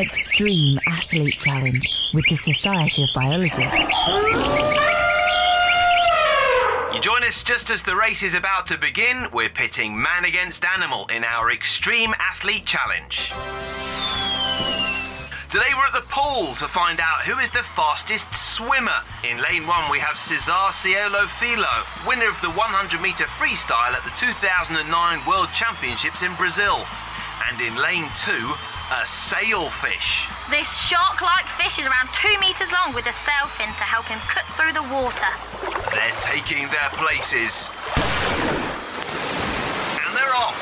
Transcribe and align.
Extreme 0.00 0.78
Athlete 0.86 1.34
Challenge 1.34 1.86
with 2.14 2.24
the 2.24 2.34
Society 2.34 3.02
of 3.02 3.10
Biology. 3.14 3.64
You 6.94 7.00
join 7.02 7.22
us 7.22 7.44
just 7.44 7.68
as 7.68 7.82
the 7.82 7.94
race 7.94 8.22
is 8.22 8.32
about 8.32 8.66
to 8.68 8.78
begin. 8.78 9.26
We're 9.30 9.50
pitting 9.50 10.00
man 10.00 10.24
against 10.24 10.64
animal 10.64 11.06
in 11.08 11.22
our 11.22 11.52
Extreme 11.52 12.14
Athlete 12.18 12.64
Challenge. 12.64 13.30
Today 15.50 15.68
we're 15.76 15.84
at 15.84 15.92
the 15.92 16.08
pool 16.08 16.54
to 16.54 16.66
find 16.66 16.98
out 16.98 17.20
who 17.26 17.38
is 17.38 17.50
the 17.50 17.64
fastest 17.76 18.24
swimmer. 18.32 19.02
In 19.28 19.36
lane 19.42 19.66
one 19.66 19.90
we 19.90 19.98
have 19.98 20.18
Cesar 20.18 20.72
Cielo 20.72 21.26
Filho, 21.26 21.84
winner 22.06 22.30
of 22.30 22.40
the 22.40 22.48
100 22.48 23.02
metre 23.02 23.28
freestyle 23.36 23.92
at 23.92 24.02
the 24.04 24.16
2009 24.16 24.80
World 25.28 25.48
Championships 25.52 26.22
in 26.22 26.34
Brazil. 26.36 26.86
And 27.50 27.60
in 27.60 27.76
lane 27.76 28.08
two, 28.16 28.54
a 28.90 29.06
sailfish. 29.06 30.26
This 30.50 30.66
shark-like 30.66 31.46
fish 31.54 31.78
is 31.78 31.86
around 31.86 32.10
two 32.10 32.34
metres 32.42 32.66
long 32.74 32.92
with 32.92 33.06
a 33.06 33.14
sail 33.22 33.46
fin 33.54 33.70
to 33.78 33.86
help 33.86 34.06
him 34.06 34.18
cut 34.26 34.42
through 34.58 34.74
the 34.74 34.82
water. 34.90 35.30
They're 35.94 36.18
taking 36.26 36.66
their 36.74 36.90
places. 36.98 37.70
And 40.02 40.10
they're 40.18 40.34
off. 40.34 40.58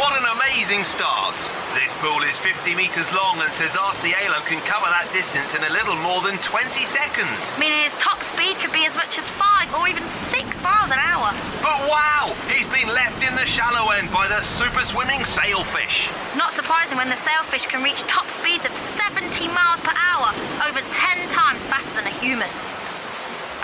What 0.00 0.16
an 0.16 0.24
amazing 0.32 0.84
start. 0.88 1.36
This 1.76 1.92
pool 2.00 2.24
is 2.24 2.38
50 2.40 2.72
metres 2.74 3.04
long 3.12 3.36
and 3.44 3.52
Cesar 3.52 3.92
Cielo 4.00 4.40
can 4.48 4.64
cover 4.64 4.88
that 4.88 5.10
distance 5.12 5.52
in 5.52 5.60
a 5.60 5.72
little 5.76 5.96
more 6.00 6.24
than 6.24 6.40
20 6.40 6.72
seconds. 6.88 7.36
Meaning 7.60 7.84
his 7.84 7.92
top 8.00 8.16
speed 8.24 8.56
could 8.64 8.72
be 8.72 8.88
as 8.88 8.94
much 8.96 9.20
as 9.20 9.28
five 9.36 9.68
or 9.76 9.84
even 9.92 10.00
six 10.32 10.48
miles 10.64 10.88
an 10.88 10.96
hour. 10.96 11.36
But 11.60 11.79
wow, 11.90 12.32
he's 12.46 12.66
been 12.70 12.86
left 12.94 13.18
in 13.18 13.34
the 13.34 13.44
shallow 13.44 13.90
end 13.90 14.10
by 14.14 14.28
the 14.28 14.40
super 14.46 14.84
swimming 14.86 15.24
sailfish. 15.24 16.08
Not 16.38 16.54
surprising 16.54 16.96
when 16.96 17.10
the 17.10 17.18
sailfish 17.26 17.66
can 17.66 17.82
reach 17.82 18.00
top 18.06 18.26
speeds 18.30 18.64
of 18.64 18.70
70 18.94 19.50
miles 19.50 19.80
per 19.82 19.92
hour, 19.98 20.30
over 20.70 20.78
10 20.78 21.28
times 21.34 21.60
faster 21.66 21.90
than 21.98 22.06
a 22.06 22.14
human. 22.22 22.48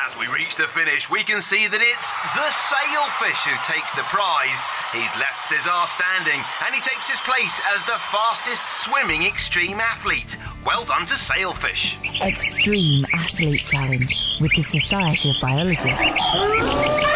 As 0.03 0.19
we 0.19 0.27
reach 0.35 0.57
the 0.57 0.67
finish, 0.67 1.09
we 1.09 1.23
can 1.23 1.41
see 1.41 1.71
that 1.71 1.81
it's 1.81 2.11
the 2.35 2.51
sailfish 2.67 3.41
who 3.47 3.55
takes 3.63 3.95
the 3.95 4.03
prize. 4.11 4.61
He's 4.91 5.11
left 5.23 5.47
Cesar 5.47 5.87
standing, 5.87 6.43
and 6.67 6.75
he 6.75 6.83
takes 6.83 7.09
his 7.09 7.21
place 7.23 7.61
as 7.75 7.83
the 7.87 7.99
fastest 8.11 8.67
swimming 8.83 9.23
extreme 9.25 9.79
athlete. 9.79 10.37
Well 10.67 10.85
done 10.85 11.07
to 11.07 11.15
Sailfish. 11.15 11.97
Extreme 12.23 13.07
Athlete 13.15 13.63
Challenge 13.65 14.15
with 14.41 14.51
the 14.53 14.63
Society 14.63 15.31
of 15.31 15.37
Biology. 15.41 17.16